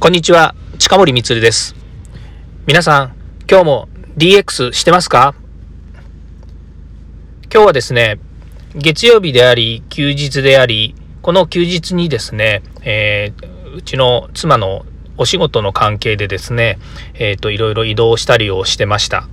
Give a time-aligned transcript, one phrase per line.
[0.00, 1.74] こんにちは、近森光です。
[2.68, 3.16] 皆さん、
[3.50, 5.34] 今日も DX してますか？
[7.52, 8.20] 今日はですね、
[8.76, 16.78] 月曜日であり、休日であり、この休日にですね、えー、うちの妻のお仕事の関係でですね、
[17.14, 19.28] えっ、ー、と、いろいろ移動したりをしてました。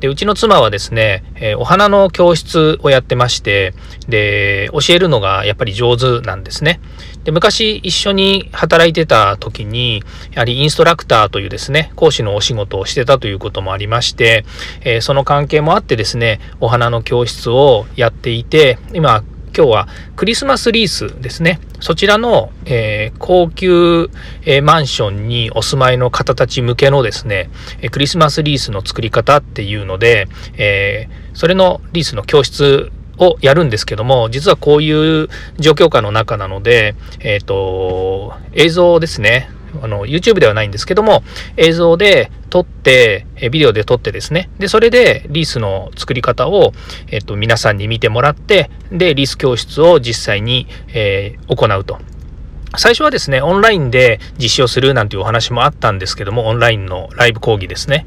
[0.00, 3.74] で、うちの妻はですね、えー、お花の教室をやってまして、
[4.08, 6.80] で、教えるのがやっぱり上手なんですね。
[7.24, 10.02] で、昔一緒に働いてた時に、
[10.32, 14.46] やはりインストラクターというですね、講師のお仕事をしてたということもありまして、
[14.82, 19.22] えー、その関係もあってですね、お花の教室をやっていて、今、
[19.56, 21.60] 今日はクリスマスリースですね。
[21.80, 24.10] そちらの、えー、高級、
[24.44, 27.50] えー、マンションにお住まいの方たち向けのですね、
[27.80, 35.28] えクリスマスリースの作り方っていうので、え、それのリースの教室をやるんですけども、実はこういう
[35.58, 39.50] 状況下の中なので、えっ、と、映像ですね。
[39.82, 41.22] あの、YouTube ではないんですけども、
[41.56, 46.72] 映像で撮って、ビデオで撮ってですね、で、それでリースの作り方を、
[47.10, 51.98] えっと、皆さんに見てもらって、で、リース教室を実際に、えー、行うと。
[52.78, 58.06] 最初はですね、オンラインで実施をするなんていうお話もあったんですけども、オンラインのライブ講義ですね。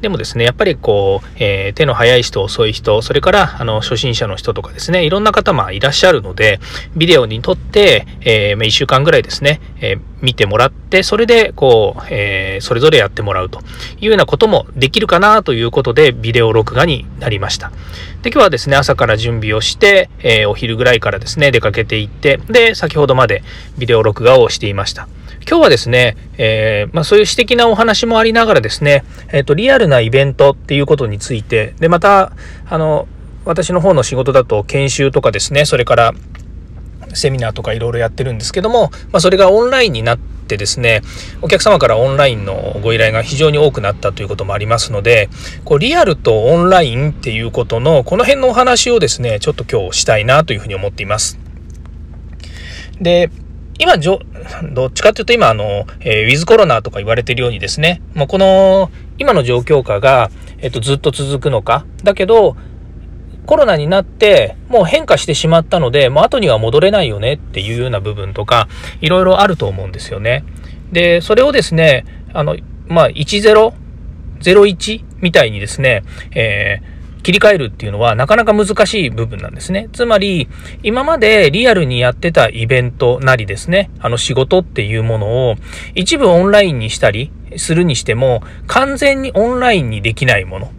[0.00, 6.58] でもですね、やっぱりこう、えー、手の早い人、遅い人、それから、あの、初心者の人とかですね、いろんな方、まあ、いらっしゃるので、
[6.96, 13.60] ビデオに撮って、えー、ま、1週間ぐらいですね、えー、見てもらって、それで、こう、えー、それぞれやってもらうと
[14.00, 17.70] いうようなこともできるかなということで、ビデオ録画になりました。
[18.22, 23.42] で、今日はですね、朝から準備をして、えー、お昼ぐらいからですね、出かけていって、で、先ほどまで
[23.78, 25.08] ビデオ録画をしていました。
[25.48, 32.32] 今日はですね、えー、まあ、そういう私的なお話もありながらですね、えっ、と、リアルなイベントっていうことについて、で、また、
[32.68, 33.08] あの、
[33.44, 36.12] 私の方の仕事だと研修とかですね、それから
[37.18, 41.02] セミナーとかいろいろやってるんですけども、まあ、それがオンラインになってですね、
[41.42, 45.28] お客様からオンラインのご依頼が非常に多くなったということもありますので、
[45.64, 51.38] こうリアルとオンラインっていうことの、この辺のお話をですね、ちょっと今日したいなというふうに思っています。
[53.00, 53.30] で、
[53.78, 54.18] 今、ど
[54.86, 61.86] っちかっていうと今、あの、えー、ウィズコロナとか言われてるようにですね、もうこの、今の状況下が、えっと、ずっと続くのか。
[62.02, 62.56] だけど、
[63.48, 68.68] コロナになってもう変化してしまったので、もう後には戻れないよねっていうような部分とか、
[69.00, 70.44] いろいろあると思うんですよね。
[70.92, 72.04] で、それをですね、
[72.34, 72.58] あの、
[72.88, 73.72] まあ、10、
[74.42, 76.02] 01みたいにですね、
[76.34, 79.88] えー、切り替えるっていうのはなかなか難しい部分なんですね。
[79.94, 80.46] つまり、
[80.82, 85.54] 今までリアルにやってたイベントなりですね、あの仕事っていうものを
[85.94, 90.70] 一部オンラインにしたりするにしても、完全にオンラインにできないもの。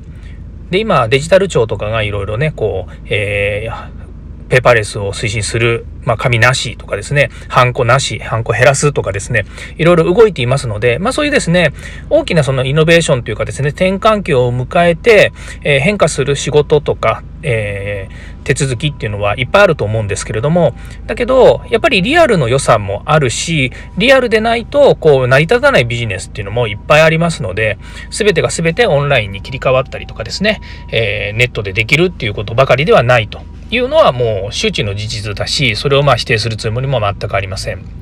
[0.69, 4.09] で、今、デジタル庁とかがいろいろね、こう、えー、
[4.49, 9.45] ペーパーレスを推進する、まあ、紙なしとかですね、ハンコなし、ハンコ減らすとかですね、
[9.77, 11.71] いろいろ動いていますので、まあ、そういうですね、
[12.09, 15.31] 大きなそのイノベーションというかですね、転換期を迎えて、
[15.63, 20.73] えー、変化する仕事とか、えー、手続きっていうのはいっぱいあると思うんですけれども、
[21.05, 27.77] だけど、やっぱりリアルの良さもあるし、リアルでないと、こう、成り立たないビジネスっていうのもいっぱいありますので、
[28.09, 30.59] すべてがすべてオンラインに切り替わったりとかですね、
[30.91, 33.41] えー、ネットでできるっていうことばかりではないと。
[33.72, 38.00] いうのはもう周知の事実だし、それをまあ否定するつもりも全くありません。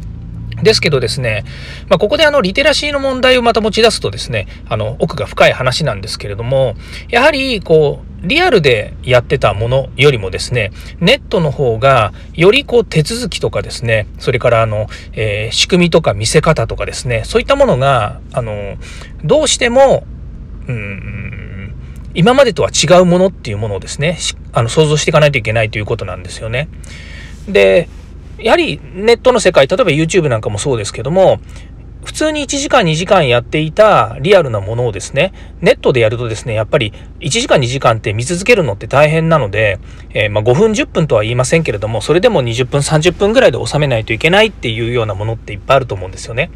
[0.64, 1.44] ですけどですね、
[1.88, 6.76] まあ、ここであのリテラシーの問題をまた持ち出すとですね、あの奥が深い話なんですけれども、
[7.10, 18.78] やはりこう、リアルでやってたものよりもですね、ネットの方がよりこう手続きとかですね、それからあの、えー、仕組みとか見せ方とかですね、そういったものが、あの、
[19.24, 20.06] どうしても、
[20.68, 21.57] うん、
[22.14, 24.18] 今までとは違うものっていうものをですね、
[24.54, 26.70] あの想像していかないといけないということなんですよね。
[27.48, 27.90] で、
[28.40, 31.40] やはりネットの世界、例えば YouTube なんかもそうですけども、
[32.08, 39.80] 普通に1時間2時間やっていたリアルなものをですね、ネットでやるとですね、やっぱり1時間2時間って見続けるのって大変なので、
[40.14, 46.50] えー、ま5分10分とは言いませんけれども、それでも20分30分ぐらいで収めないといけないっていうようなものっていっぱいあると思うんですよね。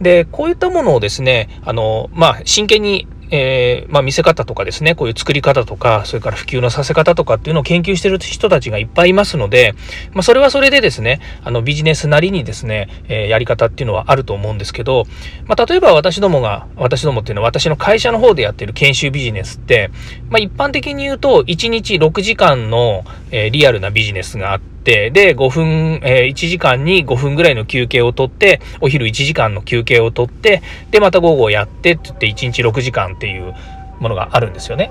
[0.00, 9.74] で、こういったものをですね、あの、まあ、真剣にえー、まあ、見せ方とかですね、こういう作り方とか、それから普及のさせ方とかっていうのを研究してる人たちがいっぱいいますので、
[10.12, 15.04] まあ、それはそれでですね、あの、ビジネスなりにですね、えー、やり方っていうのはあると思うんですけど、
[15.46, 19.90] まあ、例えば私どもが、私どもっていうのは私の会社の方でやってる研修ビジネスって、
[20.28, 33.54] まあ、一般的に言うと、1日6時間の、えー、リアルなビジネスがあって、で、5分、えー、1時間に5分ぐらいの休憩をとって、お昼1時間の休憩をとって、で、また午後やってって言って、1日6時間っていう
[34.00, 34.90] ものがあるんですよね。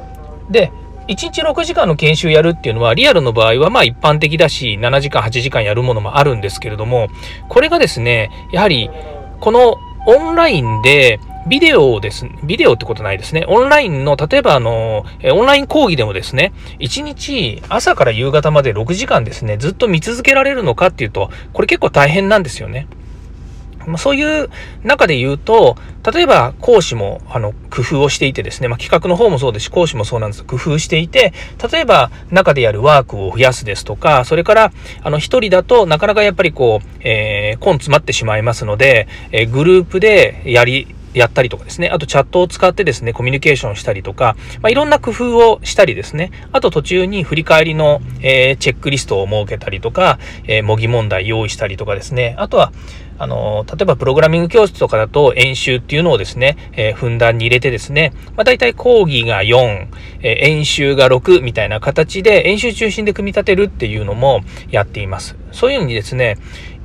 [0.50, 0.72] で、
[1.08, 7.10] 1日6時間の研修やるっていうのは、リアルの場合はまあ一般的だし、7時間、8時間やるものもあるんですけれども、
[7.50, 8.90] これがですね、やはり、
[9.40, 13.46] このオンラインで、ビデオをです、ビデオってことないですね。
[13.48, 22.88] オンラインの、例えばあの、オンライン講義でもですね、1日朝から夕方まで6時間ですね、ずっと見続けられるのかっていうと、これ結構大変なんですよね。
[23.88, 24.50] ま、そういう
[24.84, 25.76] 中で言うと、
[26.14, 30.44] 例えば講師もあの工夫をしていてですね、まあ、企画の方もそうですし、講師もそうなんです。
[30.44, 31.34] 工夫していて、
[31.72, 34.72] 例えば中でやるワークを増やすですとか、それから
[35.04, 41.90] あの一人だとなかなかやっぱりこう、えー、根詰まってしまいますので、えー、グループでやり、やったりとかですね。
[41.90, 46.32] あとチャットを使ってですね、コミュニケーションしたりとか、まあ、いろんな工夫をしたりですね。
[46.52, 52.36] あと途中に振り返りの、えー、チェックリストを設けたりとか、えー、模擬問題用意したりとかですね。
[52.38, 52.72] あとは、
[53.20, 59.88] あの、例えばプログラミング教室とかだと演習っていうのをですね、えー、ふんだんに入れてですね、まあ、大体講義が4、
[60.22, 65.36] えー、演習が6みたいな形で演習中心で組み立てるっていうのもやっています。
[65.52, 66.38] そういうふうにですね、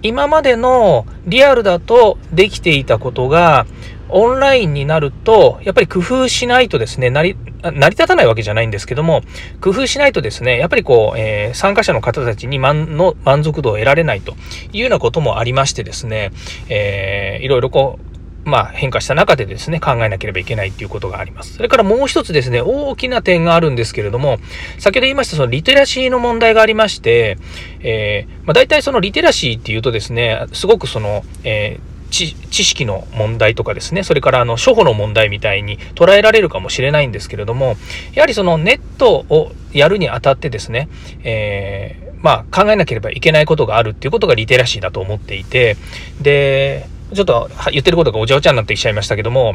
[0.02, 3.66] 今までのリアルだとできていたことが、
[4.10, 9.22] オンラインになると、やっぱり工夫しないとですね、成り、成り立たないわけじゃないんですけども、
[9.60, 14.34] 工夫しないとですね、やっぱりこう、えー、参加者の方たちに満の満足度を得られないと
[14.72, 16.30] いうようなこともありましてですね、
[16.68, 17.98] えー、いろいろこ
[18.44, 21.54] う、まあ、変化した中でですね、考えなければいけないっていうことがあります。
[21.54, 24.38] それからもう一つですね、大きな点があるんですけれども、
[24.78, 27.36] 先ほど言いましたそのリテラシーの問題がありまして、
[27.80, 37.76] えー、まあ、大体そのリテラシーっていうとですね、すごくその、えー知識の問題とかですね、それからあの処方の問題みたいに捉えられるかもしれないんですけれども、
[38.14, 40.88] やはりそのネットをやるにあたってですね、
[41.22, 45.76] えー、まあ考えなければいけないことがあるっていうことがリテラシーだと思っていて、
[46.20, 49.54] で、ちょっと言ってることがお茶お茶になってきちゃいましたけども、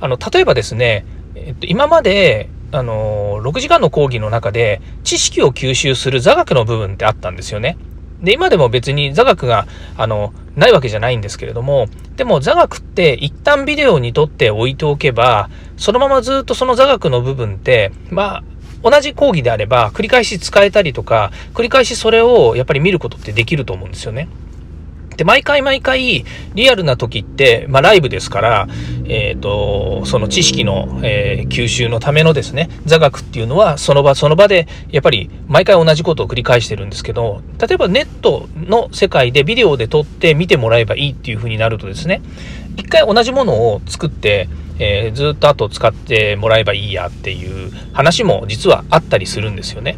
[0.00, 7.76] あの、例えばですね、えっと、今まで、あの、6時間の講義の中で知識を吸収する座学の部分ってあったんですよね。
[8.22, 9.66] で、今でも別に座学が、
[9.96, 18.44] あの、ないわけじゃないんですけれども、でも座学って一旦ビデオに撮って置いておけば、そのままずっとその座学の部分って、まあ、
[18.82, 24.28] 同じ講義であれば繰り返し使えたりとか、繰り返しそれをやっぱり見ることってできると思うんですよね。
[25.16, 26.24] で、毎回毎回、
[26.54, 28.68] リアルな時って、まあ、ライブですから、
[29.06, 42.22] えっ、ー、と、その知識の、えー、吸収のためのですね、座学っていうのは、その場その場で、やっぱり、毎回同じことを繰り返してるんですけど、例えばネットの世界でビデオで撮って見てもらえばいいっていう風になるとですね、
[42.76, 44.48] 一回同じものを作って、
[44.78, 49.96] えー、ずっと後使ってもらえばいいやっていう話も実はあったりするんですよね。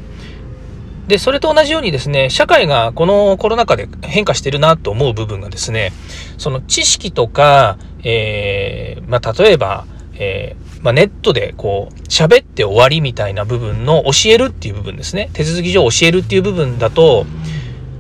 [1.07, 5.93] で、それと同じようにですね、社会がこのコロナ禍で変化してるなと思う部分がですね、
[6.39, 15.29] その知識とか、えー、まあ、例えば、えー、まあ、ネットでこう、喋って終わりみたいな部分の教えるっていう部分ですね。
[15.35, 17.27] 手続き上教えるっていう部分だと、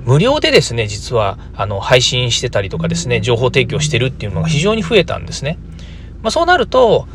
[0.07, 5.59] 無料でですね、実は、あの、配信してたりとかですね、情報提供してるっていうのが非常に増えたんですね。
[6.23, 7.07] まあ、そうなると、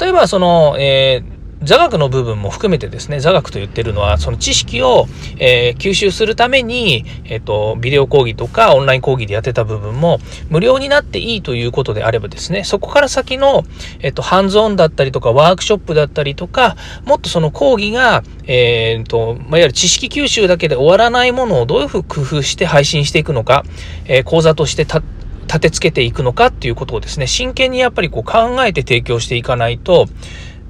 [0.00, 5.06] 例えばその、えー座学の部分も含めてですね、座学と言ってるのは、その知識を、
[5.38, 13.64] えー、吸収するために、えっ、ー、と、ビデオ講義とかオンライン講義でやってた部分も無料になっていいということであればですね、そこから先の、
[14.00, 23.64] えっ、ー、と、ハンズオンだったりとか、ワークショップだったりとか、もっとその講義が、えっ、と、まあ、いわゆる知識吸収だけで終わらないものをどういうふうに工夫して配信していくのか、
[24.06, 30.06] え講座として立てつけていくのかっていうことをですね、真剣にやっぱりこう考えて提供していかないと、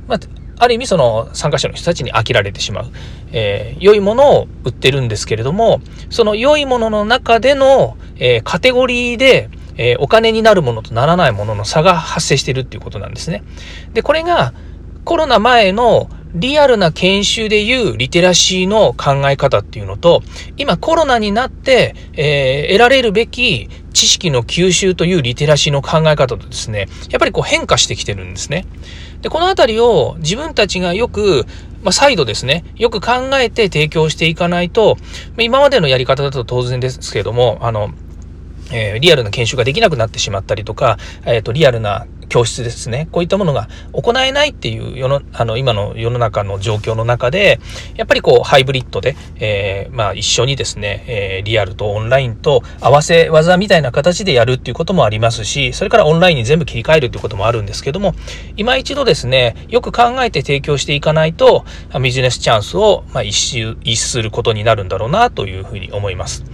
[0.09, 2.87] まあ、ある意味その参加者の人たちに飽きられてしまう。
[3.33, 9.49] えー、良いものを売ってるんですけれども、その良いものの中での、えー、カテゴリーで、
[9.79, 13.43] えー、お金になるものとならないものの差が発生してるっていうことなんですね。
[13.95, 14.53] で、これが
[15.07, 20.23] コロナ前のリアルな研修でいうリテラシーの考え方っていうのと、
[20.57, 28.67] 今コロナになって、えー、得られるべき知識の吸収というリテラシーの考え方とですね、やっぱりこう変化してきてるんですね。
[29.23, 31.47] で、このあたりを自分たちがよく、
[31.83, 34.97] まあ、再度ですね、よく考えて提供していかないと、
[35.39, 37.91] 今までのやり方だと当然ですけれども、あの、
[38.73, 43.09] えー、リアルな研修ができなくなってしまったりとか、えっ、ー、と、リアルな教室ですね。
[43.13, 47.61] こういったものが行えないっていう世の、あの、今の世の中の状況の中で、
[47.97, 58.15] やっぱりこう、ハイブリッドで、えー、まあ、一緒にですね、えー、リアルとオンラインと合わせ技みたいな形でやるっていうこともありますし、それからオンラインに全部切り替えるっていうこともあるんですけども、
[58.57, 61.65] 今一度ですね、よく考えて提供していかないと、
[62.01, 66.45] ビジネスチャンスを、まあ、一周、一することになるんだろうな、というふうに思います。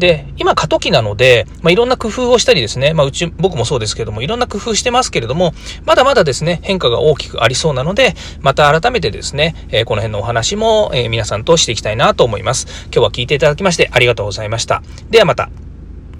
[0.00, 5.54] で、今過渡期なので、まあ、いろんな工夫をしたりですね、まあ、うち、僕もそうですけども、いろんな工夫してますけれども、
[5.84, 12.66] まだまだですね、変化が大きくありそうなので、また改めてですね、えー、この辺のお話も、えー、皆さんとしていきたいなと思います。
[12.86, 14.82] 今日は聞いていただきましてありがとうございました。
[15.10, 15.69] ではまた。